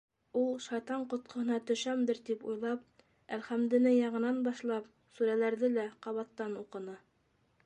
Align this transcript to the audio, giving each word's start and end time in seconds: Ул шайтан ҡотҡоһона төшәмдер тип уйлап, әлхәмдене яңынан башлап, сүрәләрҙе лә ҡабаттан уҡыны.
Ул 0.43 0.47
шайтан 0.67 1.03
ҡотҡоһона 1.11 1.57
төшәмдер 1.71 2.21
тип 2.31 2.47
уйлап, 2.53 3.05
әлхәмдене 3.39 3.95
яңынан 3.99 4.43
башлап, 4.51 4.91
сүрәләрҙе 5.19 5.75
лә 5.79 5.89
ҡабаттан 6.09 6.63
уҡыны. 6.65 7.03